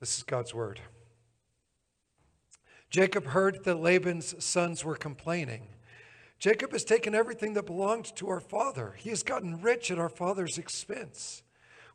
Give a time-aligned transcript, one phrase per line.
[0.00, 0.80] This is God's word.
[2.90, 5.68] Jacob heard that Laban's sons were complaining.
[6.38, 8.94] Jacob has taken everything that belonged to our father.
[8.96, 11.42] He has gotten rich at our father's expense.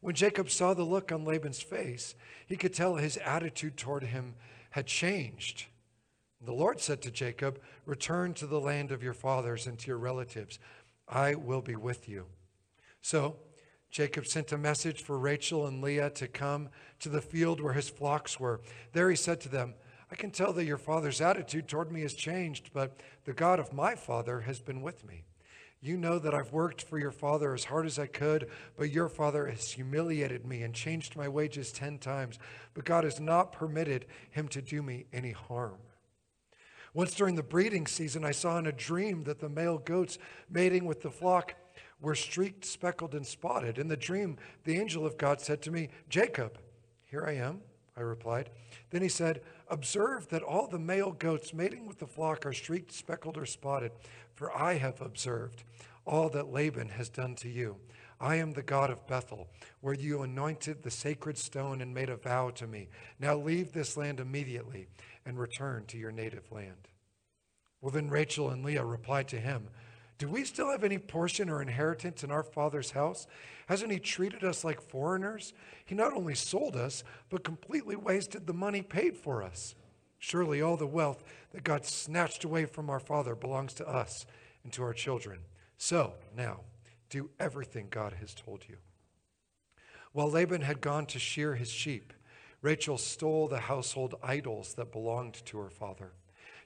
[0.01, 2.13] When Jacob saw the look on Laban's face,
[2.45, 4.35] he could tell his attitude toward him
[4.71, 5.67] had changed.
[6.41, 9.97] The Lord said to Jacob, Return to the land of your fathers and to your
[9.97, 10.59] relatives.
[11.07, 12.25] I will be with you.
[13.01, 13.37] So
[13.93, 16.69] Jacob sent a message for Rachel and Leah to come
[16.99, 18.59] to the field where his flocks were.
[18.91, 19.75] There he said to them,
[20.11, 23.71] I can tell that your father's attitude toward me has changed, but the God of
[23.71, 25.25] my father has been with me.
[25.79, 29.09] You know that I've worked for your father as hard as I could, but your
[29.09, 32.39] father has humiliated me and changed my wages ten times.
[32.73, 35.77] But God has not permitted him to do me any harm.
[36.95, 40.17] Once during the breeding season, I saw in a dream that the male goats
[40.49, 41.53] mating with the flock
[42.03, 43.79] were streaked, speckled, and spotted.
[43.79, 46.59] In the dream, the angel of God said to me, Jacob,
[47.05, 47.61] here I am,
[47.95, 48.49] I replied.
[48.89, 52.91] Then he said, Observe that all the male goats mating with the flock are streaked,
[52.91, 53.93] speckled, or spotted,
[54.35, 55.63] for I have observed
[56.05, 57.77] all that Laban has done to you.
[58.19, 59.47] I am the God of Bethel,
[59.79, 62.89] where you anointed the sacred stone and made a vow to me.
[63.19, 64.87] Now leave this land immediately
[65.25, 66.89] and return to your native land.
[67.81, 69.67] Well, then Rachel and Leah replied to him,
[70.17, 73.27] Do we still have any portion or inheritance in our father's house?
[73.67, 75.53] Hasn't he treated us like foreigners?
[75.85, 79.75] He not only sold us, but completely wasted the money paid for us.
[80.19, 84.25] Surely all the wealth that God snatched away from our father belongs to us
[84.63, 85.39] and to our children.
[85.77, 86.61] So now,
[87.09, 88.77] do everything God has told you.
[90.13, 92.13] While Laban had gone to shear his sheep,
[92.61, 96.13] Rachel stole the household idols that belonged to her father.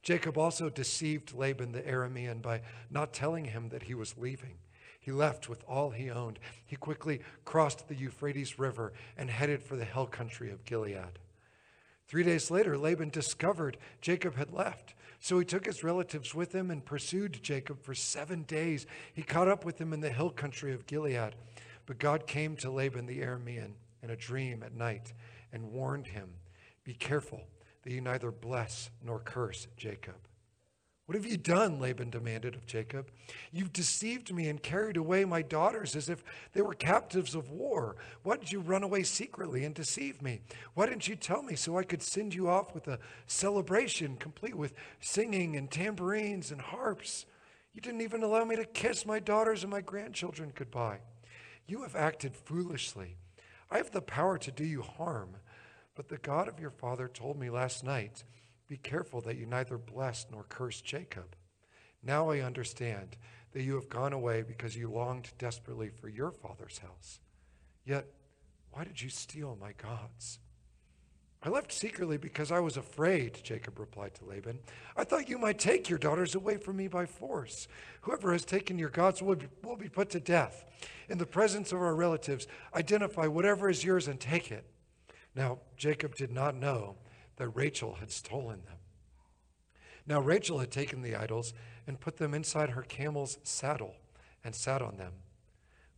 [0.01, 4.57] Jacob also deceived Laban the Aramean by not telling him that he was leaving.
[4.99, 6.39] He left with all he owned.
[6.65, 11.19] He quickly crossed the Euphrates River and headed for the hill country of Gilead.
[12.07, 14.95] Three days later, Laban discovered Jacob had left.
[15.19, 18.85] So he took his relatives with him and pursued Jacob for seven days.
[19.13, 21.35] He caught up with him in the hill country of Gilead.
[21.85, 25.13] But God came to Laban the Aramean in a dream at night
[25.51, 26.29] and warned him
[26.83, 27.41] Be careful
[27.83, 30.15] that you neither bless nor curse Jacob.
[31.07, 31.79] What have you done?
[31.79, 33.09] Laban demanded of Jacob.
[33.53, 36.21] You've deceived me and carried away my daughters as if
[36.51, 37.95] they were captives of war.
[38.23, 40.41] Why did you run away secretly and deceive me?
[40.73, 44.55] Why didn't you tell me so I could send you off with a celebration complete
[44.55, 47.25] with singing and tambourines and harps?
[47.73, 50.99] You didn't even allow me to kiss my daughters and my grandchildren goodbye.
[51.67, 53.15] You have acted foolishly.
[53.71, 55.37] I have the power to do you harm.
[55.97, 58.23] But the God of your father told me last night,
[58.67, 61.35] Be careful that you neither bless nor curse Jacob.
[62.03, 63.17] Now I understand
[63.51, 67.19] that you have gone away because you longed desperately for your father's house.
[67.83, 68.05] Yet,
[68.69, 70.37] why did you steal my gods?
[71.41, 74.59] I left secretly because I was afraid, Jacob replied to Laban.
[74.95, 77.67] I thought you might take your daughters away from me by force.
[78.01, 80.63] Whoever has taken your gods will be, will be put to death.
[81.09, 84.63] In the presence of our relatives, identify whatever is yours and take it.
[85.37, 86.95] Now, Jacob did not know
[87.35, 88.79] that Rachel had stolen them.
[90.07, 91.53] Now, Rachel had taken the idols
[91.85, 93.93] and put them inside her camel's saddle
[94.43, 95.13] and sat on them.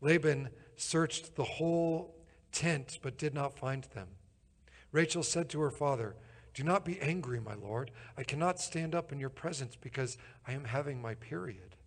[0.02, 2.16] Laban searched the whole
[2.52, 4.10] tent but did not find them.
[4.92, 6.18] Rachel said to her father,
[6.54, 7.92] Do not be angry, my lord.
[8.18, 11.78] I cannot stand up in your presence because I am having my period.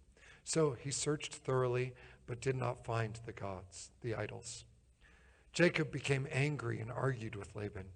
[0.43, 1.93] So he searched thoroughly,
[2.27, 4.65] but did not find the gods, the idols.
[5.53, 7.87] Jacob became angry and argued with Laban.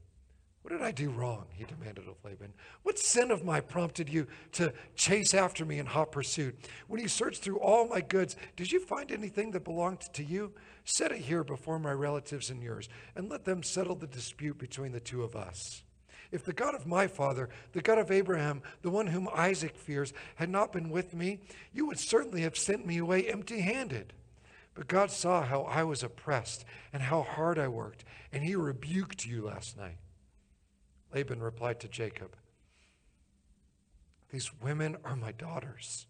[0.67, 1.47] What did I do wrong?
[1.53, 2.53] He demanded of Laban.
[2.83, 6.59] What sin of mine prompted you to chase after me in hot pursuit?
[6.89, 10.53] When you searched through all my goods, did you find anything that belonged to you?
[10.85, 14.91] Set it here before my relatives and yours, and let them settle the dispute between
[14.91, 15.85] the two of us.
[16.33, 20.13] If the God of my father, the God of Abraham, the one whom Isaac fears,
[20.35, 21.39] had not been with me,
[21.73, 24.13] you would certainly have sent me away empty handed.
[24.77, 29.25] But God saw how I was oppressed and how hard I worked, and he rebuked
[29.25, 29.97] you last night.
[31.15, 32.37] Laban replied to Jacob,
[34.31, 36.07] These women are my daughters.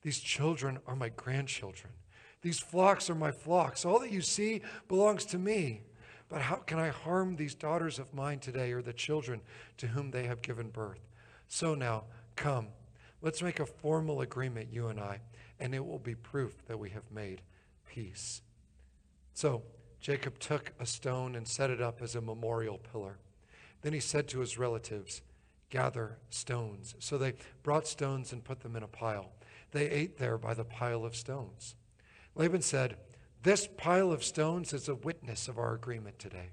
[0.00, 1.92] These children are my grandchildren.
[2.40, 3.84] These flocks are my flocks.
[3.84, 5.82] All that you see belongs to me.
[6.30, 9.42] But how can I harm these daughters of mine today or the children
[9.76, 11.06] to whom they have given birth?
[11.48, 12.04] So now,
[12.34, 12.68] come,
[13.20, 15.20] let's make a formal agreement, you and I,
[15.58, 17.42] and it will be proof that we have made
[17.90, 18.42] peace.
[19.34, 19.62] So
[20.00, 23.18] Jacob took a stone and set it up as a memorial pillar.
[23.82, 25.22] Then he said to his relatives,
[25.70, 26.94] Gather stones.
[26.98, 29.30] So they brought stones and put them in a pile.
[29.70, 31.76] They ate there by the pile of stones.
[32.34, 32.96] Laban said,
[33.42, 36.50] This pile of stones is a witness of our agreement today.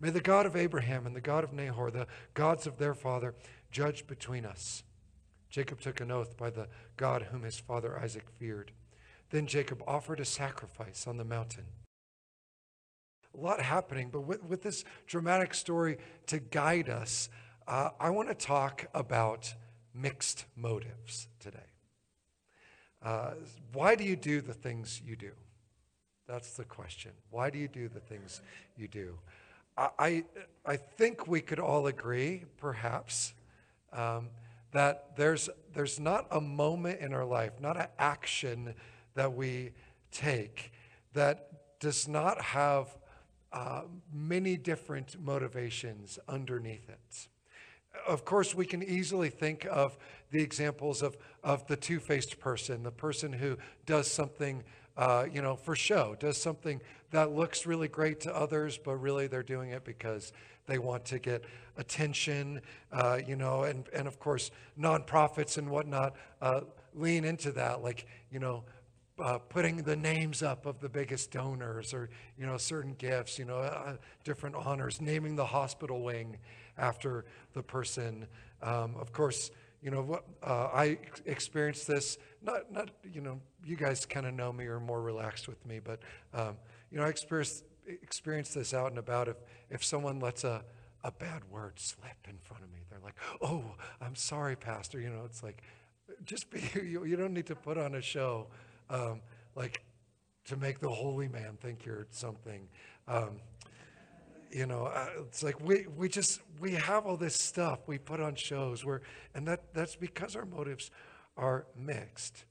[0.00, 3.34] May the God of Abraham and the God of Nahor, the gods of their father,
[3.70, 4.82] judge between us.
[5.48, 8.72] Jacob took an oath by the God whom his father Isaac feared.
[9.30, 11.64] Then Jacob offered a sacrifice on the mountain.
[13.34, 17.28] A lot happening, but with, with this dramatic story to guide us,
[17.66, 19.52] uh, I want to talk about
[19.94, 21.58] mixed motives today.
[23.02, 23.32] Uh,
[23.72, 25.32] why do you do the things you do?
[26.26, 27.12] That's the question.
[27.30, 28.40] Why do you do the things
[28.76, 29.18] you do?
[29.78, 30.24] I,
[30.64, 33.34] I think we could all agree, perhaps,
[33.92, 34.30] um,
[34.72, 38.74] that there's, there's not a moment in our life, not an action
[39.16, 39.72] that we
[40.12, 40.72] take
[41.12, 42.96] that does not have
[43.52, 43.82] uh,
[44.12, 47.28] many different motivations underneath it.
[48.06, 49.96] Of course, we can easily think of
[50.30, 54.62] the examples of, of the two faced person, the person who does something
[54.96, 56.80] uh, you know, for show, does something
[57.10, 60.32] that looks really great to others, but really they're doing it because
[60.66, 61.44] they want to get
[61.76, 62.60] attention,
[62.92, 66.62] uh, you know, and, and of course, nonprofits and whatnot uh,
[66.94, 68.64] lean into that, like, you know,
[69.18, 73.44] uh, putting the names up of the biggest donors or, you know, certain gifts, you
[73.44, 76.36] know, uh, different honors, naming the hospital wing
[76.76, 77.24] after
[77.54, 78.26] the person.
[78.62, 79.50] Um, of course,
[79.82, 84.34] you know, what, uh, I experienced this, not, not, you know, you guys kind of
[84.34, 86.00] know me or more relaxed with me, but,
[86.34, 86.56] um,
[86.90, 89.28] you know, I experienced, experienced this out and about.
[89.28, 89.36] If,
[89.70, 90.64] if someone lets a,
[91.04, 93.64] a bad word slip in front of me, they're like, oh,
[94.00, 95.00] I'm sorry, Pastor.
[95.00, 95.62] You know, it's like,
[96.24, 98.48] just be, you, you don't need to put on a show,
[98.90, 99.20] um,
[99.54, 99.82] like,
[100.46, 102.68] to make the holy man think you're something.
[103.08, 103.40] Um,
[104.50, 108.20] you know uh, it's like we, we just we have all this stuff we put
[108.20, 109.02] on shows where
[109.34, 110.90] and that that's because our motives
[111.36, 112.44] are mixed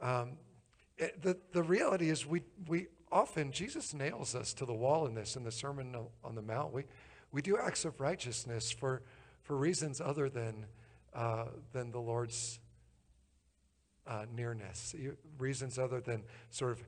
[0.00, 0.32] um,
[0.96, 5.14] it, the, the reality is we we often jesus nails us to the wall in
[5.14, 6.84] this in the sermon on the mount we
[7.32, 9.02] we do acts of righteousness for
[9.42, 10.66] for reasons other than
[11.14, 12.60] uh, than the lord's
[14.08, 14.94] uh, nearness
[15.38, 16.82] reasons other than sort of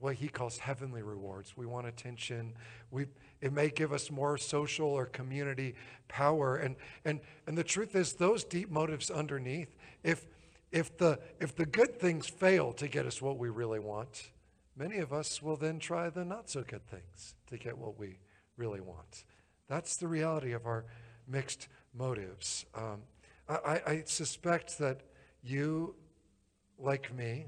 [0.00, 1.56] what he calls heavenly rewards.
[1.56, 2.54] We want attention.
[2.90, 3.06] We,
[3.40, 5.74] it may give us more social or community
[6.08, 6.56] power.
[6.56, 10.26] And, and, and the truth is, those deep motives underneath, if,
[10.70, 14.30] if, the, if the good things fail to get us what we really want,
[14.76, 18.18] many of us will then try the not so good things to get what we
[18.56, 19.24] really want.
[19.68, 20.84] That's the reality of our
[21.28, 22.64] mixed motives.
[22.74, 23.02] Um,
[23.48, 25.00] I, I suspect that
[25.42, 25.94] you,
[26.92, 27.46] like me,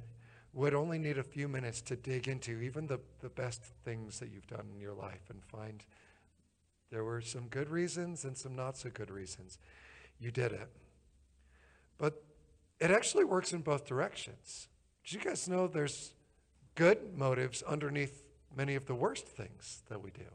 [0.55, 4.31] would only need a few minutes to dig into even the, the best things that
[4.32, 5.85] you've done in your life and find
[6.91, 9.58] there were some good reasons and some not so good reasons.
[10.19, 10.70] You did it.
[11.99, 12.23] But
[12.81, 14.69] it actually works in both directions.
[15.05, 16.14] Did you guys know there's
[16.75, 18.23] good motives underneath
[18.56, 20.31] many of the worst things that we do?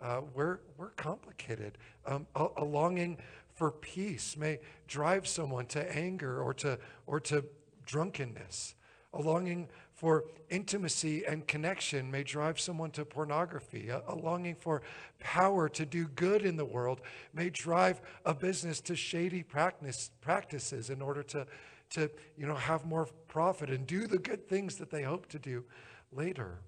[0.00, 1.76] Uh, we're, we're complicated.
[2.06, 3.18] Um, a, a longing
[3.52, 7.44] for peace may drive someone to anger or to, or to
[7.84, 8.74] drunkenness.
[9.12, 13.88] A longing for intimacy and connection may drive someone to pornography.
[13.88, 14.82] A, a, longing for
[15.20, 17.00] power to do good in the world
[17.32, 21.46] may drive a business to shady practice, practices in order to,
[21.90, 25.38] to you know, have more profit and do the good things that they hope to
[25.38, 25.64] do
[26.12, 26.58] later.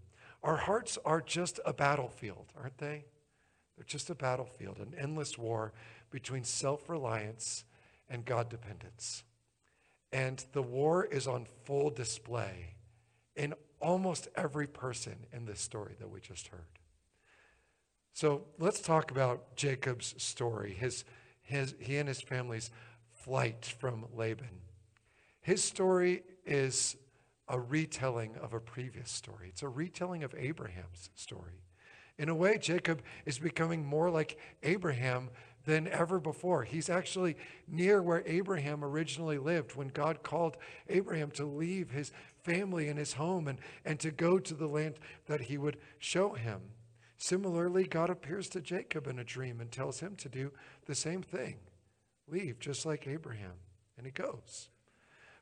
[0.44, 3.06] Our hearts are just a battlefield, aren't they?
[3.76, 5.72] They're just a battlefield, an endless war
[6.10, 7.64] between self reliance
[8.08, 9.24] and God dependence.
[10.12, 12.74] And the war is on full display
[13.34, 16.78] in almost every person in this story that we just heard.
[18.12, 21.04] So let's talk about Jacob's story, his,
[21.42, 22.70] his, he and his family's
[23.12, 24.62] flight from Laban.
[25.42, 26.96] His story is
[27.48, 29.48] a retelling of a previous story.
[29.48, 31.62] It's a retelling of Abraham's story.
[32.18, 35.28] In a way, Jacob is becoming more like Abraham
[35.66, 36.62] than ever before.
[36.62, 37.36] He's actually
[37.68, 40.56] near where Abraham originally lived when God called
[40.88, 44.94] Abraham to leave his family and his home and, and to go to the land
[45.26, 46.60] that he would show him.
[47.18, 50.52] Similarly, God appears to Jacob in a dream and tells him to do
[50.86, 51.56] the same thing
[52.28, 53.52] leave, just like Abraham.
[53.96, 54.68] And he goes.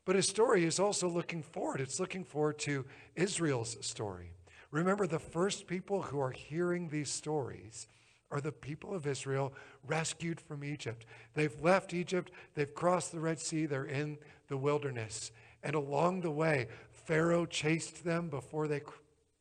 [0.05, 1.81] But his story is also looking forward.
[1.81, 2.85] It's looking forward to
[3.17, 4.33] Israel's story.
[4.71, 7.89] Remember, the first people who are hearing these stories
[8.31, 9.53] are the people of Israel
[9.87, 11.07] rescued from Egypt.
[11.35, 15.31] They've left Egypt, they've crossed the Red Sea, they're in the wilderness.
[15.63, 18.83] And along the way, Pharaoh chased them before they,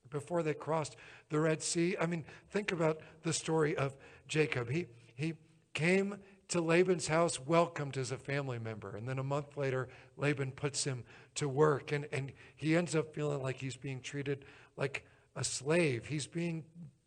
[0.10, 0.96] before they crossed
[1.30, 1.96] the Red Sea.
[2.00, 3.96] I mean, think about the story of
[4.28, 4.70] Jacob.
[4.70, 5.34] He, he
[5.74, 6.18] came
[6.50, 8.96] to Laban's house, welcomed as a family member.
[8.96, 11.04] And then a month later, Laban puts him
[11.36, 14.46] to work, and, and he ends up feeling like he's being treated
[14.78, 15.04] like
[15.36, 16.06] a slave.
[16.06, 16.64] He's being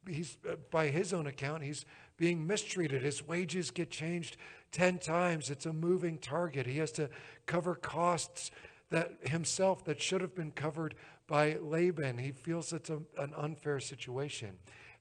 [0.09, 1.85] he's uh, by his own account he's
[2.17, 3.03] being mistreated.
[3.03, 4.37] His wages get changed
[4.73, 5.51] 10 times.
[5.51, 6.67] It's a moving target.
[6.67, 7.11] He has to
[7.47, 8.51] cover costs
[8.91, 10.95] that himself that should have been covered
[11.27, 12.19] by Laban.
[12.19, 14.53] He feels it's a, an unfair situation.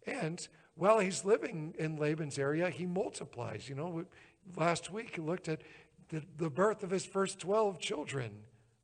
[0.06, 0.46] And
[0.76, 3.70] while he's living in Laban's area, he multiplies.
[3.70, 4.06] You know,
[4.58, 5.62] last week he looked at
[6.10, 8.32] the, the birth of his first 12 children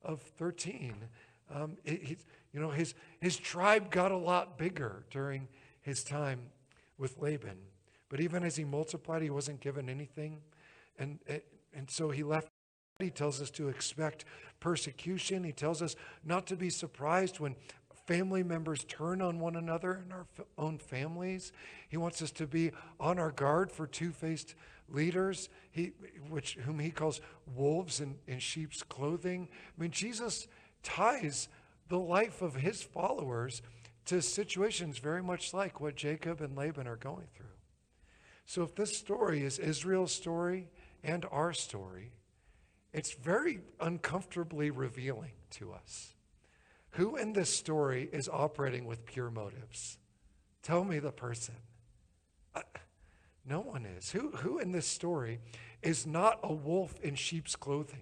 [0.04, 0.96] of 13.
[1.54, 2.20] Um, it,
[2.54, 5.48] you know, his, his tribe got a lot bigger during
[5.82, 6.42] his time
[6.98, 7.58] with Laban.
[8.10, 10.42] But even as he multiplied, he wasn't given anything.
[11.00, 11.20] And,
[11.74, 12.50] and so he left.
[13.00, 14.26] He tells us to expect
[14.60, 15.44] persecution.
[15.44, 17.56] He tells us not to be surprised when
[18.06, 20.26] family members turn on one another in our
[20.58, 21.52] own families.
[21.90, 24.56] He wants us to be on our guard for two-faced
[24.90, 25.94] leaders, he,
[26.30, 27.22] which, whom he calls
[27.56, 29.48] wolves in, in sheep's clothing.
[29.52, 30.48] I mean, Jesus
[30.84, 31.48] ties
[31.88, 33.62] the life of his followers
[34.06, 37.46] to situations very much like what Jacob and Laban are going through.
[38.46, 40.68] So if this story is Israel's story
[41.04, 42.12] and our story,
[42.94, 46.14] it's very uncomfortably revealing to us.
[46.92, 49.98] Who in this story is operating with pure motives?
[50.62, 51.56] Tell me the person.
[52.54, 52.62] Uh,
[53.46, 54.12] no one is.
[54.12, 55.40] Who, who in this story
[55.82, 58.02] is not a wolf in sheep's clothing?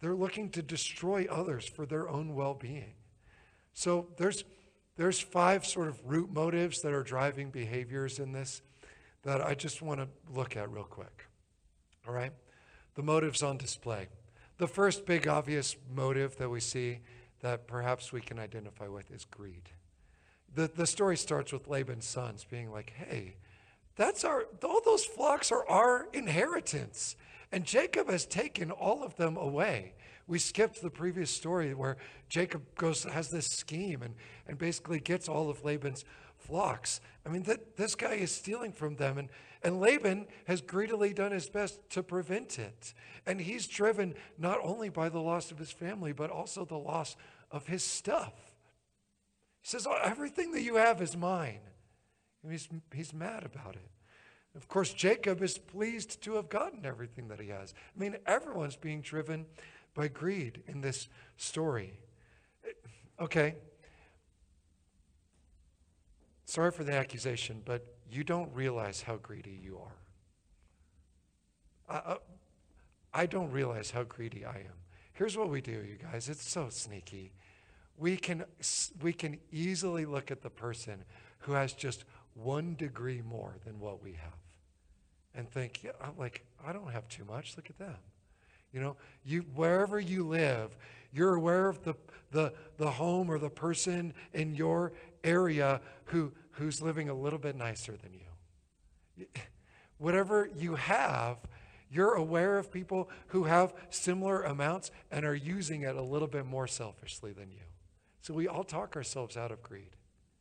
[0.00, 2.94] They're looking to destroy others for their own well being.
[3.74, 4.44] So there's,
[4.96, 8.62] there's five sort of root motives that are driving behaviors in this
[9.22, 11.26] that I just want to look at real quick.
[12.06, 12.32] All right?
[12.94, 14.08] The motives on display.
[14.58, 17.00] The first big obvious motive that we see
[17.40, 19.68] that perhaps we can identify with is greed.
[20.54, 23.36] The, the story starts with Laban's sons being like, hey,
[23.96, 27.16] that's our, all those flocks are our inheritance.
[27.50, 29.94] And Jacob has taken all of them away.
[30.26, 31.96] We skipped the previous story where
[32.28, 34.14] Jacob goes has this scheme and,
[34.48, 36.04] and basically gets all of Laban's
[36.38, 37.00] flocks.
[37.26, 39.18] I mean, that, this guy is stealing from them.
[39.18, 39.28] And,
[39.62, 42.94] and Laban has greedily done his best to prevent it.
[43.26, 47.16] And he's driven not only by the loss of his family, but also the loss
[47.50, 48.32] of his stuff.
[49.62, 51.60] He says, oh, Everything that you have is mine.
[52.42, 53.90] And he's, he's mad about it.
[54.56, 57.74] Of course, Jacob is pleased to have gotten everything that he has.
[57.96, 59.46] I mean, everyone's being driven
[59.94, 61.98] by greed in this story.
[63.20, 63.54] Okay.
[66.44, 69.96] Sorry for the accusation, but you don't realize how greedy you are.
[71.88, 72.16] I, uh,
[73.12, 74.74] I don't realize how greedy I am.
[75.12, 76.28] Here's what we do, you guys.
[76.28, 77.32] It's so sneaky.
[77.96, 78.44] We can,
[79.00, 81.04] we can easily look at the person
[81.38, 84.32] who has just one degree more than what we have
[85.34, 87.56] and think, yeah, I'm like, I don't have too much.
[87.56, 87.96] Look at them.
[88.74, 90.76] You know, you wherever you live,
[91.12, 91.94] you're aware of the,
[92.32, 97.54] the, the home or the person in your area who, who's living a little bit
[97.54, 99.26] nicer than you.
[99.98, 101.36] Whatever you have,
[101.88, 106.44] you're aware of people who have similar amounts and are using it a little bit
[106.44, 107.62] more selfishly than you.
[108.22, 109.90] So we all talk ourselves out of greed.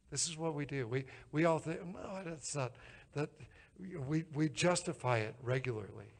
[0.10, 0.88] This is what we do.
[0.88, 2.72] We, we all think, no, that's not,
[3.14, 3.30] that,
[4.08, 6.14] we, we justify it regularly.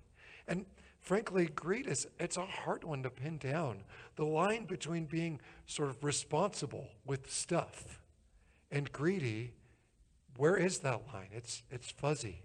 [0.48, 0.66] And
[1.04, 3.84] frankly, greed is it's a hard one to pin down.
[4.16, 8.00] The line between being sort of responsible with stuff
[8.72, 9.54] and greedy,
[10.38, 11.28] where is that line?
[11.32, 12.42] It's it's fuzzy.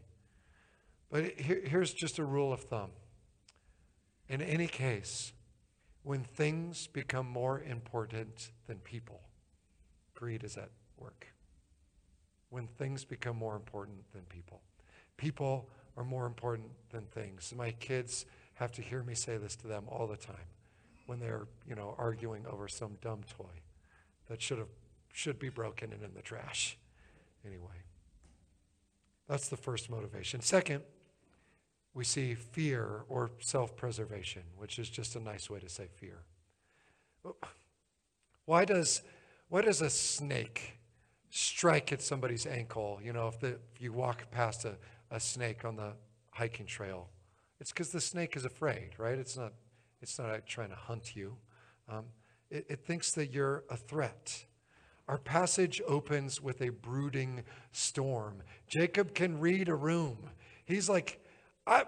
[1.11, 2.91] But here, here's just a rule of thumb.
[4.29, 5.33] In any case,
[6.03, 9.23] when things become more important than people,
[10.15, 11.29] greed is at work.
[12.51, 14.61] When things become more important than people,
[15.17, 17.55] people are more important than things.
[17.57, 18.27] My kids
[18.59, 20.37] have to hear me say this to them all the time
[21.07, 23.63] when they're, you know, arguing over some dumb toy
[24.29, 24.69] that should have
[25.13, 26.79] should be broken and in the trash.
[27.45, 27.83] Anyway.
[29.29, 30.41] That's the first motivation.
[30.41, 30.83] Second,
[31.93, 36.23] we see fear or self-preservation, which is just a nice way to say fear.
[38.47, 39.03] Why does
[39.49, 40.79] why does a snake
[41.31, 43.01] strike at somebody's ankle?
[43.03, 44.77] You know, if, the, if you walk past a,
[45.11, 45.93] a snake on the
[46.31, 47.09] hiking trail,
[47.61, 49.19] it's because the snake is afraid, right?
[49.19, 49.53] It's not,
[50.01, 51.37] it's not trying to hunt you.
[51.89, 52.05] Um,
[52.51, 54.45] it, it thinks that you're a threat.
[55.09, 58.43] Our passage opens with a brooding storm.
[58.69, 60.19] Jacob can read a room.
[60.65, 61.21] He's like,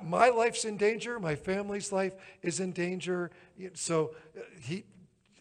[0.02, 1.18] my life's in danger.
[1.18, 3.30] My family's life is in danger.
[3.74, 4.84] So uh, he,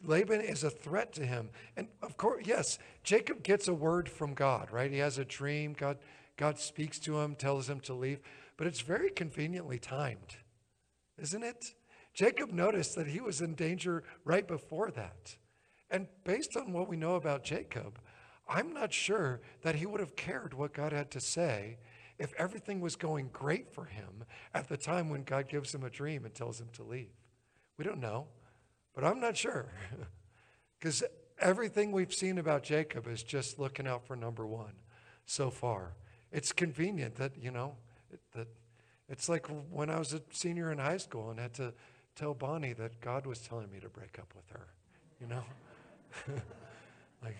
[0.03, 1.49] Laban is a threat to him.
[1.75, 4.91] And of course, yes, Jacob gets a word from God, right?
[4.91, 5.73] He has a dream.
[5.77, 5.97] God,
[6.37, 8.19] God speaks to him, tells him to leave
[8.59, 10.35] but it's very conveniently timed,
[11.17, 11.75] isn't it?
[12.13, 15.37] Jacob noticed that he was in danger right before that.
[15.89, 18.01] And based on what we know about Jacob,
[18.49, 21.77] I'm not sure that he would have cared what God had to say
[22.17, 25.89] if everything was going great for him at the time when God gives him a
[25.89, 27.15] dream and tells him to leave.
[27.77, 28.27] We don't know,
[28.93, 29.71] but I'm not sure.
[30.77, 31.03] Because
[31.39, 34.71] everything we've seen about Jacob is just looking out for number one
[35.25, 35.95] so far.
[36.31, 37.75] It's convenient that, you know,
[38.35, 38.47] that
[39.09, 41.73] it's like when I was a senior in high school and had to
[42.15, 44.67] tell Bonnie that God was telling me to break up with her,
[45.19, 45.43] you know?
[47.23, 47.37] like,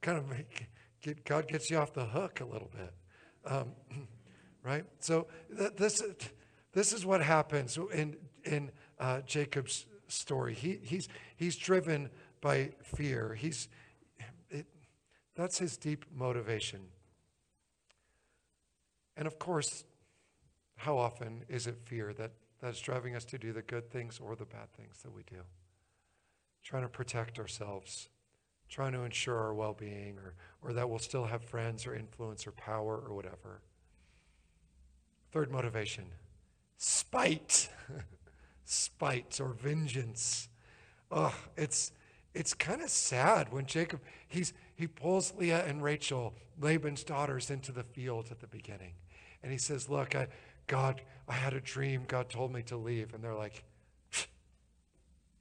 [0.00, 0.68] kind of make,
[1.02, 2.92] get, God gets you off the hook a little bit.
[3.44, 3.72] Um,
[4.62, 4.84] right?
[5.00, 6.02] So th- this,
[6.72, 8.70] this is what happens in, in
[9.00, 10.54] uh, Jacob's story.
[10.54, 12.10] He, he's, he's driven
[12.40, 13.34] by fear.
[13.34, 13.68] He's,
[14.50, 14.66] it,
[15.34, 16.80] that's his deep motivation.
[19.16, 19.84] And of course,
[20.76, 24.34] how often is it fear that, that's driving us to do the good things or
[24.34, 25.42] the bad things that we do?
[26.62, 28.08] Trying to protect ourselves,
[28.68, 32.46] trying to ensure our well being, or, or that we'll still have friends or influence
[32.46, 33.60] or power or whatever.
[35.30, 36.06] Third motivation
[36.76, 37.68] spite.
[38.64, 40.48] spite or vengeance.
[41.10, 41.92] Oh, it's,
[42.34, 47.72] it's kind of sad when Jacob, he's, he pulls Leah and Rachel, Laban's daughters, into
[47.72, 48.92] the field at the beginning.
[49.44, 50.26] And he says, Look, I,
[50.66, 52.04] God, I had a dream.
[52.08, 53.12] God told me to leave.
[53.12, 53.62] And they're like,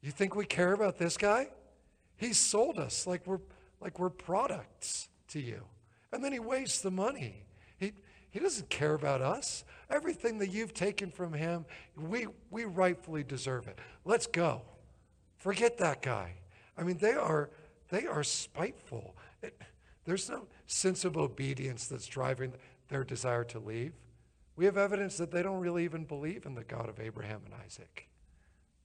[0.01, 1.47] You think we care about this guy?
[2.17, 3.39] He sold us like we're,
[3.79, 5.63] like we're products to you.
[6.11, 7.45] And then he wastes the money.
[7.77, 7.93] He,
[8.29, 9.63] he doesn't care about us.
[9.89, 13.79] Everything that you've taken from him, we, we rightfully deserve it.
[14.03, 14.63] Let's go.
[15.37, 16.33] Forget that guy.
[16.77, 17.49] I mean, they are,
[17.89, 19.15] they are spiteful.
[19.41, 19.59] It,
[20.03, 22.53] there's no sense of obedience that's driving
[22.93, 23.93] their desire to leave.
[24.55, 27.53] We have evidence that they don't really even believe in the God of Abraham and
[27.65, 28.07] Isaac.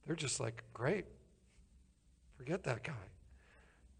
[0.05, 1.05] They're just like, great,
[2.37, 2.93] forget that guy.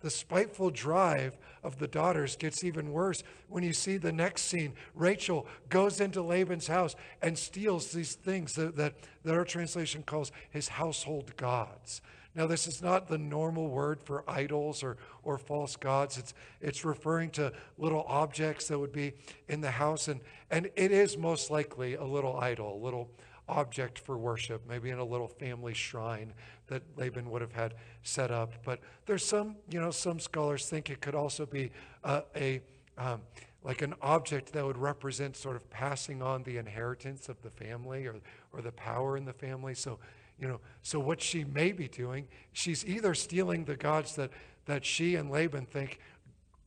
[0.02, 4.74] The spiteful drive of the daughters gets even worse when you see the next scene.
[4.96, 10.32] Rachel goes into Laban's house and steals these things that, that, that our translation calls
[10.50, 12.02] his household gods.
[12.40, 16.18] Now, this is not the normal word for idols or, or false gods.
[16.18, 19.12] It's, it's referring to little objects that would be
[19.50, 20.08] in the house.
[20.08, 23.12] And, and it is most likely a little idol, a little
[23.50, 26.32] object for worship, maybe in a little family shrine
[26.68, 27.74] that Laban would have had
[28.04, 28.54] set up.
[28.64, 31.72] But there's some, you know, some scholars think it could also be
[32.06, 32.62] uh, a
[32.98, 33.20] um,
[33.64, 38.08] like an object that would represent sort of passing on the inheritance of the family
[38.08, 38.16] or,
[38.54, 39.76] or the power in the family.
[39.76, 40.00] So
[40.40, 44.32] you know, so what she may be doing, she's either stealing the gods that,
[44.66, 46.00] that she and Laban think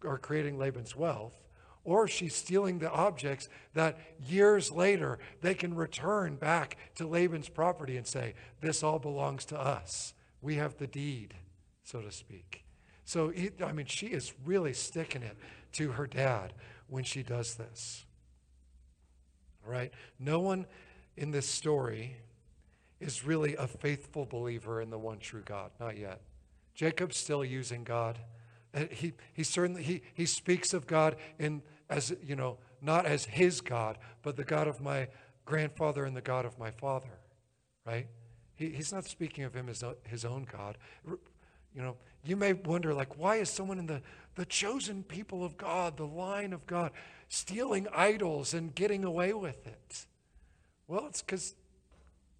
[0.04, 1.38] are creating Laban's wealth,
[1.85, 7.96] or she's stealing the objects that years later they can return back to Laban's property
[7.96, 10.14] and say, This all belongs to us.
[10.40, 11.35] We have the deed,
[11.82, 12.64] so to speak.
[13.04, 13.32] So,
[13.64, 15.37] I mean, she is really sticking it
[15.72, 16.52] to her dad
[16.88, 18.04] when she does this.
[19.64, 19.92] All right?
[20.18, 20.66] No one
[21.16, 22.16] in this story
[23.03, 25.71] is really a faithful believer in the one true God.
[25.81, 26.21] Not yet.
[26.75, 28.19] Jacob's still using God.
[28.75, 33.27] Uh, he, he certainly he, he speaks of God in as you know not as
[33.27, 35.09] his God, but the God of my
[35.45, 37.11] grandfather and the God of my father,
[37.87, 38.07] right?
[38.55, 40.79] He, he's not speaking of him as uh, his own God.
[41.07, 44.03] You know, you may wonder like why is someone in the
[44.35, 46.93] the chosen people of God, the line of God,
[47.29, 50.07] stealing idols and getting away with it?
[50.87, 51.55] Well, it's because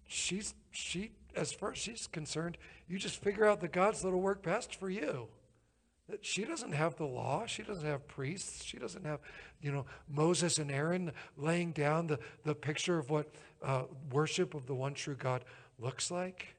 [0.07, 4.43] she's she as far as she's concerned, you just figure out the gods that'll work
[4.43, 5.27] best for you.
[6.09, 9.19] That she doesn't have the law, she doesn't have priests, she doesn't have,
[9.61, 14.67] you know, Moses and Aaron laying down the, the picture of what uh, worship of
[14.67, 15.45] the one true God
[15.79, 16.55] looks like.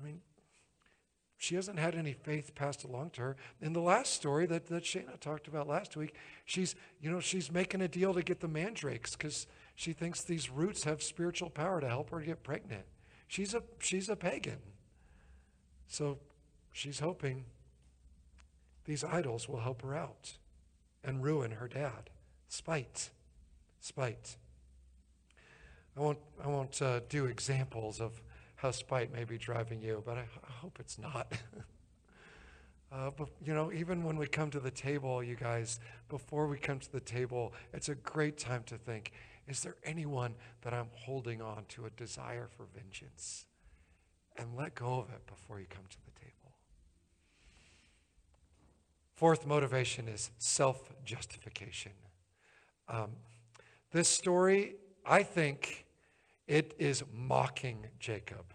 [0.00, 0.20] I mean,
[1.36, 3.36] she hasn't had any faith passed along to her.
[3.60, 7.52] In the last story that, that Shana talked about last week, she's, you know, she's
[7.52, 9.46] making a deal to get the mandrakes because
[9.78, 12.82] she thinks these roots have spiritual power to help her get pregnant.
[13.28, 14.58] She's a, she's a pagan.
[15.86, 16.18] So
[16.72, 17.44] she's hoping
[18.86, 20.32] these idols will help her out
[21.04, 22.10] and ruin her dad.
[22.48, 23.10] Spite.
[23.78, 24.36] Spite.
[25.96, 28.20] I won't, I won't uh, do examples of
[28.56, 31.32] how spite may be driving you, but I, I hope it's not.
[32.92, 36.58] uh, but, you know, even when we come to the table, you guys, before we
[36.58, 39.12] come to the table, it's a great time to think
[39.48, 43.46] is there anyone that I'm holding on to a desire for vengeance?
[44.36, 46.52] And let go of it before you come to the table.
[49.14, 51.92] Fourth motivation is self justification.
[52.88, 53.10] Um,
[53.90, 55.86] this story, I think
[56.46, 58.54] it is mocking Jacob.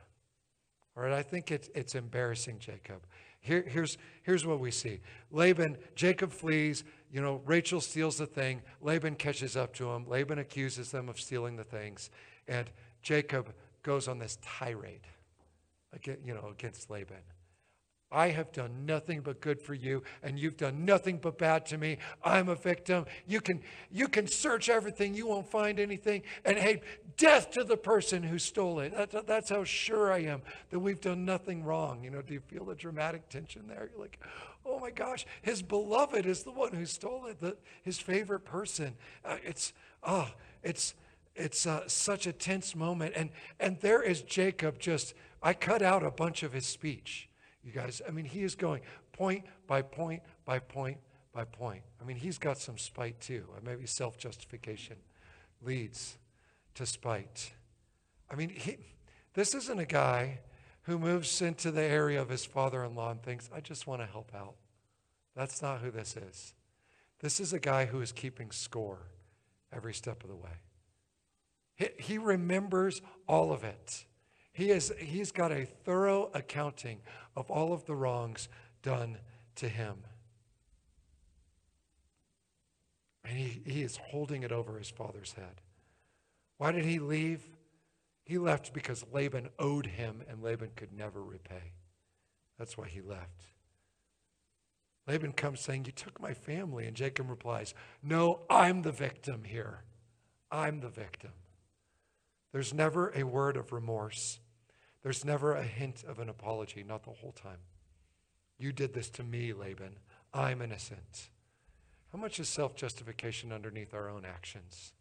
[0.95, 3.06] All right, I think it's, it's embarrassing Jacob.
[3.39, 4.99] Here, here's, here's what we see
[5.32, 6.84] Laban, Jacob flees.
[7.13, 8.63] You know, Rachel steals the thing.
[8.82, 10.10] Laban catches up to him.
[10.10, 12.10] Laban accuses them of stealing the things.
[12.47, 12.67] And
[13.04, 15.06] Jacob goes on this tirade,
[15.93, 17.17] against, you know, against Laban.
[18.12, 21.78] I have done nothing but good for you, and you've done nothing but bad to
[21.78, 21.97] me.
[22.23, 23.06] I'm a victim.
[23.28, 26.23] You can, you can search everything, you won't find anything.
[26.45, 26.82] And hey,
[27.17, 29.12] death to the person who stole it.
[29.12, 32.04] That, that's how sure I am that we've done nothing wrong.
[32.04, 33.89] You know, do you feel the dramatic tension there?
[33.91, 34.19] You're like,
[34.65, 38.95] oh my gosh, his beloved is the one who stole it, the, his favorite person.
[39.23, 39.73] Uh, it's,
[40.04, 40.30] oh,
[40.63, 40.95] it's,
[41.36, 43.13] it's uh, such a tense moment.
[43.15, 47.30] And, and there is Jacob just, I cut out a bunch of his speech
[47.63, 48.02] you guys.
[48.08, 48.82] I mean, he is going
[49.13, 50.97] point by point by point
[51.34, 51.82] by point.
[52.02, 53.45] I mean, he's got some spite too.
[53.63, 54.97] Maybe self justification
[55.62, 56.17] leads
[56.76, 57.54] to spite.
[58.30, 58.78] I mean, he,
[59.34, 60.39] this isn't a guy
[60.84, 64.02] who moves into the area of his father in law and thinks, I just want
[64.02, 64.56] to help out.
[65.36, 66.54] That's not who this is.
[67.19, 69.00] This is a guy who is keeping score
[69.72, 70.62] every step of the way.
[71.76, 74.06] He, he remembers all of it.
[74.52, 77.00] He is, he's got a thorough accounting
[77.36, 78.50] of all of the wrongs
[78.84, 79.17] done
[79.56, 80.04] to him.
[83.26, 85.62] And he, he is holding it over his father's head.
[86.58, 87.41] Why did he leave?
[88.23, 91.73] He left because Laban owed him and Laban could never repay.
[92.57, 93.47] That's why he left.
[95.07, 96.86] Laban comes saying, You took my family.
[96.86, 99.83] And Jacob replies, No, I'm the victim here.
[100.49, 101.31] I'm the victim.
[102.51, 104.39] There's never a word of remorse.
[105.01, 107.57] There's never a hint of an apology, not the whole time.
[108.57, 109.97] You did this to me, Laban.
[110.33, 111.29] I'm innocent.
[112.13, 114.93] How much is self justification underneath our own actions?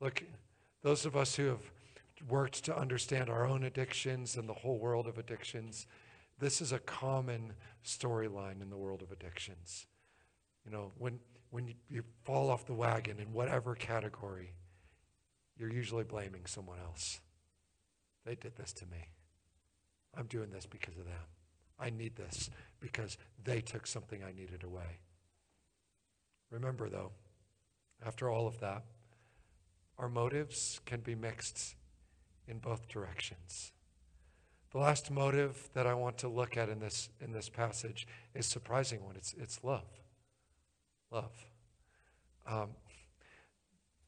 [0.00, 0.24] Look,
[0.82, 1.70] those of us who have
[2.28, 5.86] worked to understand our own addictions and the whole world of addictions,
[6.38, 7.52] this is a common
[7.84, 9.86] storyline in the world of addictions.
[10.64, 11.18] You know, when,
[11.50, 14.54] when you, you fall off the wagon in whatever category,
[15.56, 17.20] you're usually blaming someone else.
[18.24, 19.08] They did this to me.
[20.16, 21.14] I'm doing this because of them.
[21.78, 25.00] I need this because they took something I needed away.
[26.50, 27.12] Remember, though,
[28.04, 28.84] after all of that,
[29.98, 31.74] our motives can be mixed
[32.46, 33.72] in both directions.
[34.72, 38.46] The last motive that I want to look at in this, in this passage is
[38.46, 39.16] surprising one.
[39.16, 39.86] It's, it's love.
[41.10, 41.32] Love.
[42.46, 42.70] Um,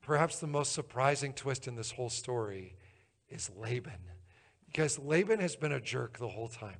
[0.00, 2.76] perhaps the most surprising twist in this whole story
[3.28, 4.10] is Laban.
[4.66, 6.78] Because Laban has been a jerk the whole time.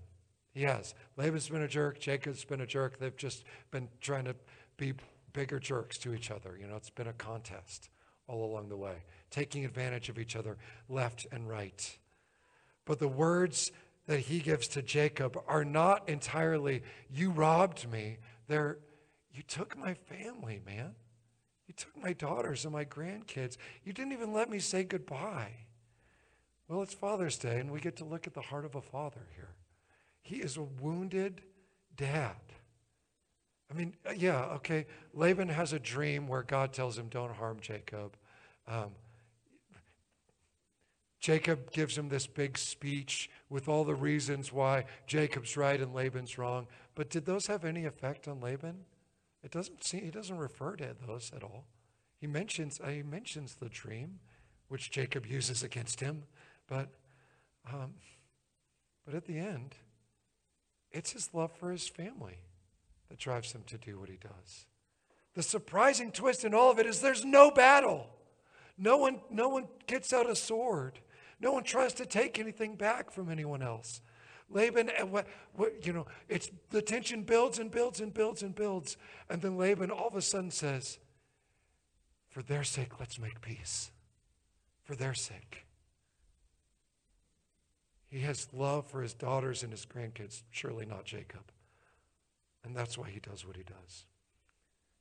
[0.53, 0.95] He has.
[1.17, 2.01] Laban's been a jerk.
[2.01, 2.99] Jacob's been a jerk.
[2.99, 4.37] They've just been trying to
[4.77, 4.95] be
[5.33, 6.57] bigger jerks to each other.
[6.59, 7.91] You know, it's been a contest
[8.27, 9.03] all along the way,
[9.35, 10.57] taking advantage of each other
[10.89, 11.99] left and right.
[12.85, 13.73] But the words
[14.07, 18.19] that he gives to Jacob are not entirely, you robbed me.
[18.47, 18.79] They're,
[19.33, 20.95] you took my family, man.
[21.67, 23.57] You took my daughters and my grandkids.
[23.83, 25.53] You didn't even let me say goodbye.
[26.69, 29.27] Well, it's Father's Day, and we get to look at the heart of a father
[29.35, 29.55] here.
[30.23, 31.43] He is a wounded
[31.97, 32.37] dad.
[33.71, 34.87] I mean, uh, yeah, okay.
[35.13, 38.17] Laban has a dream where God tells him, don't harm Jacob.
[38.69, 38.91] Um,
[41.25, 46.37] Jacob gives him this big speech with all the reasons why Jacob's right and Laban's
[46.37, 46.67] wrong.
[46.95, 48.85] But did those have any effect on Laban?
[49.43, 51.65] It doesn't seem, he doesn't refer to those at all.
[52.21, 54.19] He mentions, he mentions the dream,
[54.69, 56.25] which Jacob uses against him.
[56.67, 56.91] But,
[57.73, 57.95] um,
[59.07, 59.77] but at the end,
[60.93, 62.41] it's his love for his family
[63.09, 64.67] that drives him to do what he does.
[65.33, 68.11] The surprising twist in all of it is there's no battle.
[68.77, 70.99] No one, no one gets out a sword.
[71.45, 74.01] No one tries to take anything back from anyone else.
[74.49, 78.55] Laban, uh, what, what, you know, it's the tension builds and builds and builds and
[78.55, 78.97] builds.
[79.29, 80.99] And then Laban all of a sudden says,
[82.31, 83.91] For their sake, let's make peace.
[84.85, 85.67] For their sake.
[88.09, 91.53] He has love for his daughters and his grandkids, surely not Jacob.
[92.65, 94.07] And that's why he does what he does.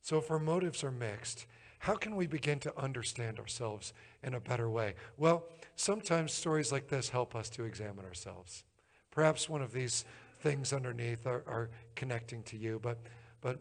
[0.01, 1.45] So, if our motives are mixed,
[1.83, 3.91] how can we begin to understand ourselves
[4.23, 4.95] in a better way?
[5.17, 5.43] Well,
[5.75, 8.63] sometimes stories like this help us to examine ourselves.
[9.11, 10.05] Perhaps one of these
[10.39, 12.99] things underneath are, are connecting to you, but,
[13.41, 13.59] but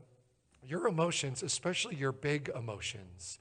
[0.64, 3.40] your emotions, especially your big emotions,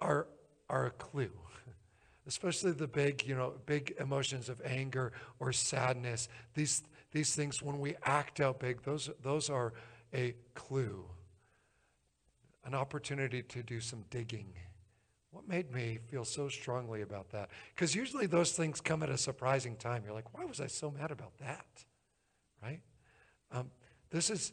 [0.00, 0.28] are,
[0.70, 1.32] are a clue
[2.28, 6.28] especially the big, you know, big emotions of anger or sadness.
[6.54, 9.72] These, these things, when we act out big, those, those are
[10.14, 11.06] a clue,
[12.64, 14.52] an opportunity to do some digging.
[15.30, 17.48] What made me feel so strongly about that?
[17.74, 20.02] Because usually those things come at a surprising time.
[20.04, 21.84] You're like, why was I so mad about that?
[22.62, 22.80] Right?
[23.50, 23.70] Um,
[24.10, 24.52] This is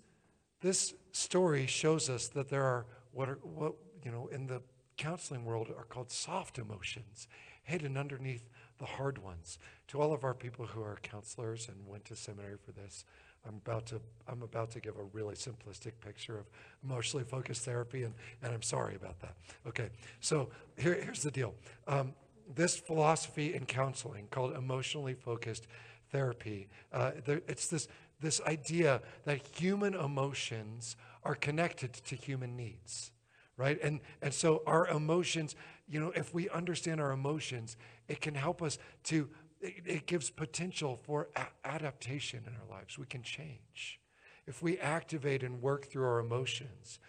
[0.62, 4.62] this story shows us that there are what are what you know in the
[4.98, 7.28] counseling world are called soft emotions
[7.64, 9.60] hidden underneath the hard ones.
[9.90, 13.06] To all of our people who are counselors and went to seminary for this,
[13.48, 16.46] I'm about to I'm about to give a really simplistic picture of
[16.84, 19.36] emotionally focused therapy, and, and I'm sorry about that.
[19.68, 21.56] Okay, so here, here's the deal.
[21.88, 22.14] Um,
[22.54, 25.68] this philosophy in counseling called emotionally focused
[26.12, 27.88] therapy, uh, there, it's this
[28.20, 33.12] this idea that human emotions are connected to human needs
[33.60, 35.56] right and and so our emotions
[35.88, 39.30] you know if we understand our emotions it can help us to
[39.62, 42.98] it, it gives potential for a- adaptation in our lives.
[42.98, 44.00] We can change.
[44.48, 47.00] If we activate and work through our emotions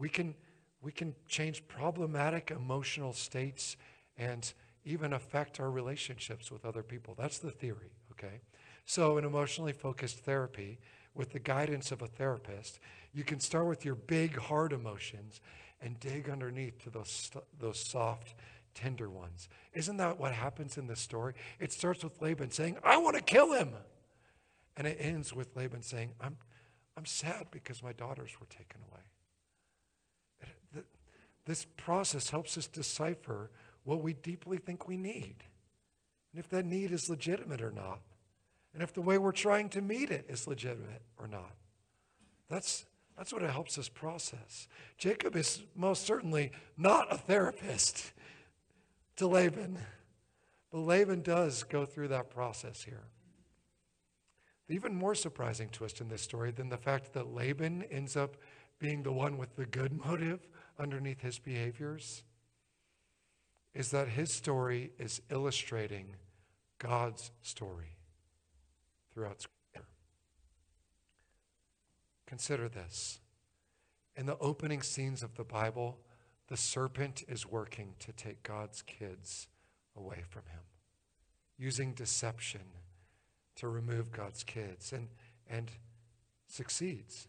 [0.00, 0.34] we can
[0.82, 3.76] we can change problematic emotional states
[4.16, 4.50] and
[4.82, 7.14] even affect our relationships with other people.
[7.16, 8.40] That's the theory okay?
[8.86, 10.78] So, in emotionally focused therapy,
[11.14, 12.80] with the guidance of a therapist,
[13.12, 15.40] you can start with your big, hard emotions
[15.80, 18.34] and dig underneath to those, those soft,
[18.74, 19.48] tender ones.
[19.72, 21.34] Isn't that what happens in this story?
[21.58, 23.70] It starts with Laban saying, I want to kill him.
[24.76, 26.36] And it ends with Laban saying, I'm,
[26.96, 29.00] I'm sad because my daughters were taken away.
[31.50, 33.50] This process helps us decipher
[33.84, 35.36] what we deeply think we need
[36.32, 38.00] and if that need is legitimate or not
[38.72, 41.54] and if the way we're trying to meet it is legitimate or not.
[42.48, 44.68] That's, that's what it helps us process.
[44.96, 48.12] Jacob is most certainly not a therapist
[49.20, 49.76] to Laban,
[50.72, 53.04] but Laban does go through that process here.
[54.66, 58.38] The even more surprising twist in this story than the fact that Laban ends up
[58.78, 62.22] being the one with the good motive underneath his behaviors
[63.74, 66.16] is that his story is illustrating
[66.78, 67.98] God's story
[69.12, 69.86] throughout Scripture.
[72.26, 73.20] Consider this.
[74.16, 75.98] In the opening scenes of the Bible,
[76.50, 79.48] the serpent is working to take God's kids
[79.96, 80.60] away from him,
[81.56, 82.60] using deception
[83.56, 85.08] to remove God's kids, and,
[85.48, 85.70] and
[86.48, 87.28] succeeds.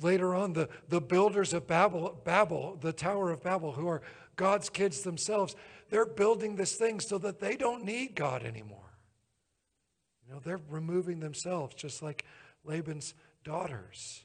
[0.00, 4.02] Later on, the, the builders of Babel, Babel, the Tower of Babel, who are
[4.36, 5.54] God's kids themselves,
[5.90, 8.78] they're building this thing so that they don't need God anymore.
[10.26, 12.24] You know, they're removing themselves just like
[12.64, 14.24] Laban's daughters.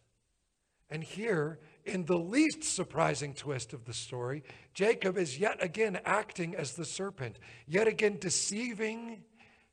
[0.90, 4.44] And here, in the least surprising twist of the story,
[4.74, 9.24] Jacob is yet again acting as the serpent, yet again deceiving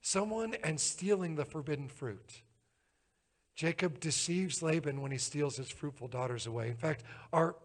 [0.00, 2.42] someone and stealing the forbidden fruit.
[3.54, 6.68] Jacob deceives Laban when he steals his fruitful daughters away.
[6.68, 7.56] In fact, our,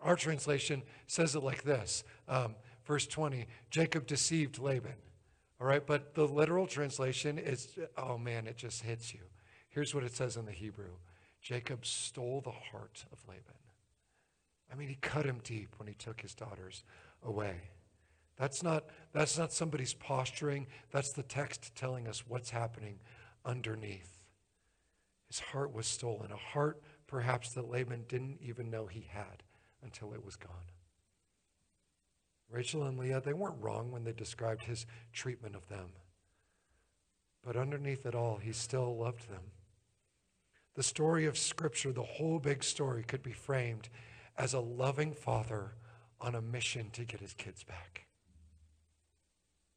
[0.00, 4.94] our translation says it like this um, verse 20 Jacob deceived Laban.
[5.60, 9.20] All right, but the literal translation is, oh man, it just hits you.
[9.70, 10.92] Here's what it says in the Hebrew
[11.40, 13.55] Jacob stole the heart of Laban.
[14.76, 16.84] I mean, he cut him deep when he took his daughters
[17.24, 17.70] away.
[18.36, 18.84] That's not,
[19.14, 20.66] that's not somebody's posturing.
[20.90, 22.98] That's the text telling us what's happening
[23.42, 24.18] underneath.
[25.28, 29.42] His heart was stolen, a heart perhaps that Laban didn't even know he had
[29.82, 30.50] until it was gone.
[32.50, 34.84] Rachel and Leah, they weren't wrong when they described his
[35.14, 35.88] treatment of them.
[37.42, 39.52] But underneath it all, he still loved them.
[40.74, 43.88] The story of Scripture, the whole big story, could be framed
[44.38, 45.72] as a loving father
[46.20, 48.06] on a mission to get his kids back,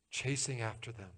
[0.10, 1.12] chasing after them.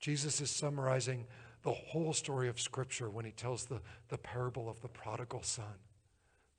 [0.00, 1.26] Jesus is summarizing
[1.62, 5.78] the whole story of Scripture when he tells the, the parable of the prodigal son.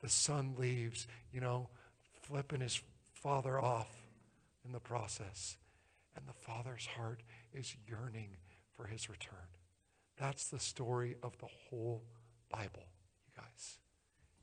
[0.02, 1.70] The son leaves, you know,
[2.22, 3.90] flipping his father off
[4.66, 5.58] in the process.
[6.16, 8.38] And the father's heart is yearning
[8.76, 9.50] for his return.
[10.18, 12.04] That's the story of the whole
[12.50, 12.88] Bible.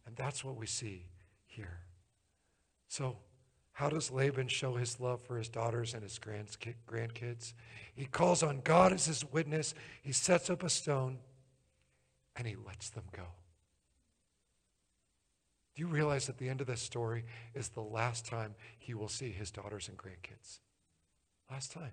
[0.06, 1.06] And that's what we see
[1.46, 1.80] here.
[2.88, 3.16] So,
[3.72, 7.54] how does Laban show his love for his daughters and his grandkids?
[7.94, 11.18] He calls on God as his witness, he sets up a stone,
[12.36, 13.22] and he lets them go.
[15.74, 19.08] Do you realize that the end of this story is the last time he will
[19.08, 20.58] see his daughters and grandkids?
[21.50, 21.92] Last time.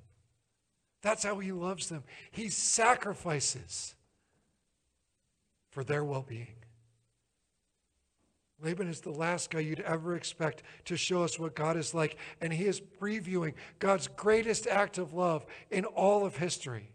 [1.01, 2.03] That's how he loves them.
[2.31, 3.95] He sacrifices
[5.69, 6.55] for their well being.
[8.61, 12.17] Laban is the last guy you'd ever expect to show us what God is like,
[12.41, 16.91] and he is previewing God's greatest act of love in all of history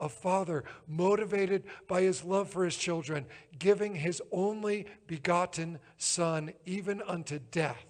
[0.00, 3.26] a father motivated by his love for his children,
[3.58, 7.84] giving his only begotten son, even unto death,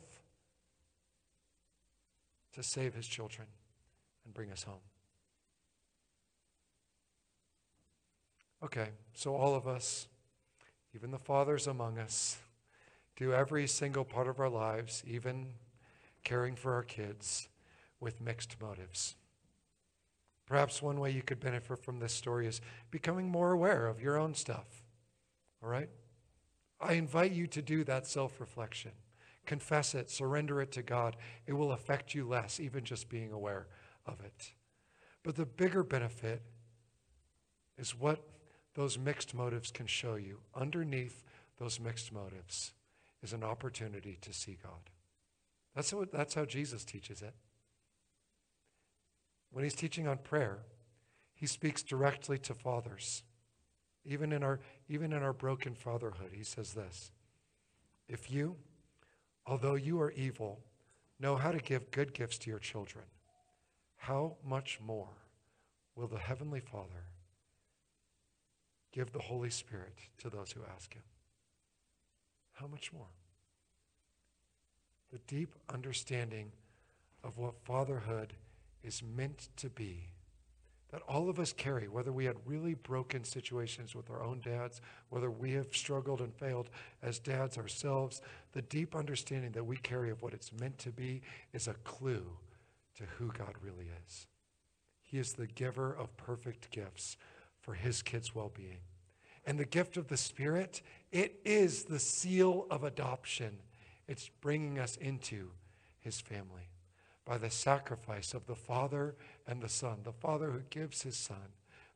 [2.55, 3.47] to save his children
[4.25, 4.81] and bring us home.
[8.65, 10.09] Okay, so all of us,
[10.95, 12.39] even the fathers among us,
[13.19, 15.49] do every single part of our lives, even
[16.23, 17.49] caring for our kids,
[17.99, 19.17] with mixed motives.
[20.47, 22.61] Perhaps one way you could benefit from this story is
[22.93, 24.85] becoming more aware of your own stuff.
[25.63, 25.91] All right?
[26.81, 28.93] I invite you to do that self reflection.
[29.47, 31.17] Confess it, surrender it to God.
[31.45, 33.67] It will affect you less, even just being aware
[34.07, 34.53] of it.
[35.25, 36.41] But the bigger benefit
[37.77, 38.23] is what
[38.75, 40.39] those mixed motives can show you.
[40.55, 41.25] Underneath
[41.59, 42.75] those mixed motives
[43.23, 44.91] is an opportunity to see God.
[45.75, 47.35] That's, what, that's how Jesus teaches it.
[49.51, 50.59] When he's teaching on prayer,
[51.35, 53.23] he speaks directly to fathers.
[54.05, 57.11] Even in our, even in our broken fatherhood, he says this
[58.09, 58.57] If you,
[59.47, 60.61] although you are evil,
[61.21, 63.05] know how to give good gifts to your children,
[63.97, 65.11] how much more
[65.95, 67.07] will the Heavenly Father
[68.93, 71.03] give the Holy Spirit to those who ask Him?
[72.61, 73.07] How much more?
[75.13, 76.53] The deep understanding
[77.23, 78.35] of what fatherhood
[78.83, 80.11] is meant to be
[80.91, 84.81] that all of us carry, whether we had really broken situations with our own dads,
[85.11, 86.71] whether we have struggled and failed
[87.03, 91.21] as dads ourselves, the deep understanding that we carry of what it's meant to be
[91.53, 92.27] is a clue
[92.97, 94.27] to who God really is.
[95.03, 97.19] He is the giver of perfect gifts
[97.61, 98.79] for his kids' well being.
[99.45, 103.59] And the gift of the Spirit, it is the seal of adoption.
[104.07, 105.51] It's bringing us into
[106.01, 106.69] his family
[107.25, 109.15] by the sacrifice of the Father
[109.47, 109.99] and the Son.
[110.05, 111.53] The Father who gives his Son,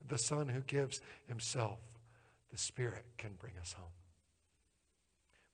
[0.06, 1.78] the Son who gives himself.
[2.50, 3.92] The Spirit can bring us home.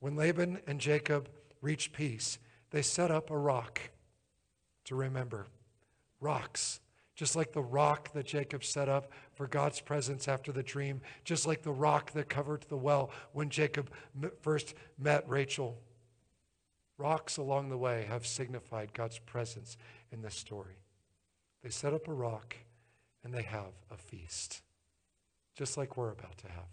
[0.01, 1.29] When Laban and Jacob
[1.61, 2.39] reached peace,
[2.71, 3.81] they set up a rock
[4.85, 5.47] to remember.
[6.21, 6.81] Rocks,
[7.19, 11.49] just like the rock that Jacob set up for God's presence after the dream, just
[11.49, 13.91] like the rock that covered the well when Jacob
[14.41, 15.81] first met Rachel.
[16.97, 19.77] Rocks along the way have signified God's presence
[20.13, 20.77] in this story.
[21.65, 22.55] They set up a rock
[23.25, 24.63] and they have a feast,
[25.57, 26.69] just like we're about to have.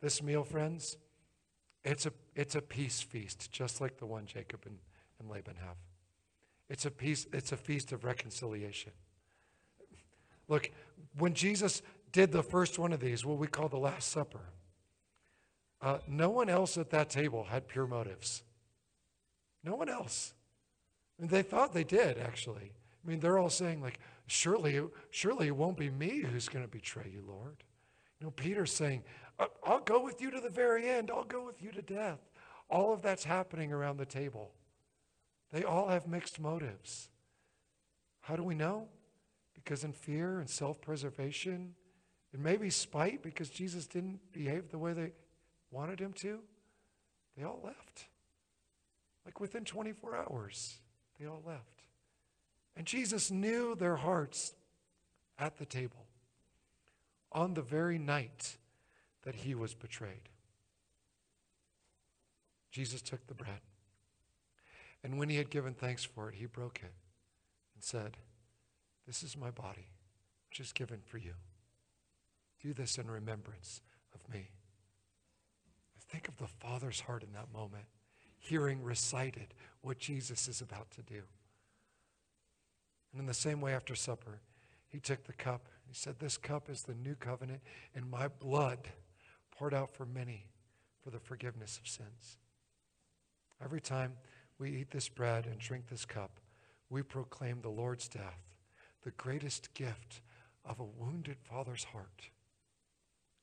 [0.00, 0.96] This meal, friends,
[1.84, 4.78] it's a, it's a peace feast, just like the one Jacob and,
[5.18, 5.76] and Laban have.
[6.68, 8.92] It's a, peace, it's a feast of reconciliation.
[10.50, 10.70] Look,
[11.16, 11.80] when Jesus
[12.12, 14.40] did the first one of these, what we call the Last Supper,
[15.80, 18.42] uh, no one else at that table had pure motives.
[19.64, 20.34] No one else.
[21.18, 22.72] And they thought they did, actually.
[22.72, 26.70] I mean, they're all saying, like, surely, surely it won't be me who's going to
[26.70, 27.62] betray you, Lord.
[28.18, 29.04] You know, Peter's saying,
[29.64, 31.10] I'll go with you to the very end.
[31.10, 32.18] I'll go with you to death.
[32.68, 34.50] All of that's happening around the table.
[35.52, 37.08] They all have mixed motives.
[38.22, 38.88] How do we know?
[39.62, 41.74] Because in fear and self preservation,
[42.32, 45.12] and maybe spite because Jesus didn't behave the way they
[45.70, 46.40] wanted him to,
[47.36, 48.06] they all left.
[49.24, 50.78] Like within 24 hours,
[51.18, 51.82] they all left.
[52.76, 54.54] And Jesus knew their hearts
[55.38, 56.06] at the table
[57.32, 58.56] on the very night
[59.22, 60.28] that he was betrayed.
[62.70, 63.60] Jesus took the bread.
[65.02, 66.92] And when he had given thanks for it, he broke it
[67.74, 68.16] and said,
[69.06, 69.88] This is my body,
[70.48, 71.34] which is given for you.
[72.62, 73.80] Do this in remembrance
[74.14, 74.50] of me.
[76.08, 77.84] Think of the Father's heart in that moment
[78.40, 81.22] hearing recited what Jesus is about to do.
[83.12, 84.40] And in the same way, after supper,
[84.88, 85.68] he took the cup.
[85.86, 87.60] He said, This cup is the new covenant
[87.94, 88.88] in my blood
[89.56, 90.46] poured out for many
[91.02, 92.38] for the forgiveness of sins.
[93.62, 94.14] Every time
[94.58, 96.40] we eat this bread and drink this cup,
[96.88, 98.49] we proclaim the Lord's death,
[99.02, 100.20] the greatest gift
[100.64, 102.30] of a wounded father's heart,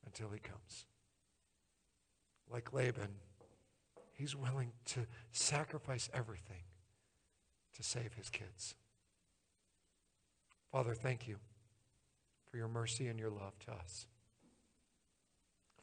[0.04, 0.86] until he comes.
[2.50, 3.10] Like Laban,
[4.18, 6.64] He's willing to sacrifice everything
[7.76, 8.74] to save his kids.
[10.72, 11.36] Father, thank you
[12.50, 14.06] for your mercy and your love to us.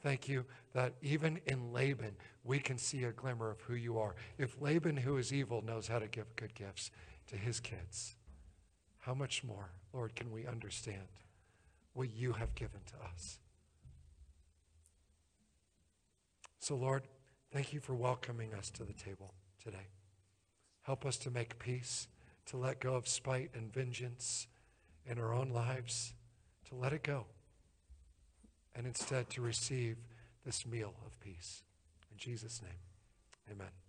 [0.03, 4.15] Thank you that even in Laban, we can see a glimmer of who you are.
[4.37, 6.91] If Laban, who is evil, knows how to give good gifts
[7.27, 8.14] to his kids,
[9.05, 11.07] how much more, Lord, can we understand
[11.93, 13.39] what you have given to us?
[16.59, 17.03] So, Lord,
[17.55, 19.33] Thank you for welcoming us to the table
[19.63, 19.87] today.
[20.81, 22.09] Help us to make peace,
[22.47, 24.47] to let go of spite and vengeance
[25.05, 26.13] in our own lives,
[26.67, 27.27] to let it go,
[28.75, 29.95] and instead to receive
[30.45, 31.63] this meal of peace.
[32.11, 32.79] In Jesus' name,
[33.49, 33.84] amen.